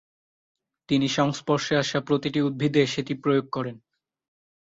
[0.89, 3.75] তিনি সংস্পর্শে আসা প্রতিটি উদ্ভিদে সেটি প্রয়োগ করেন।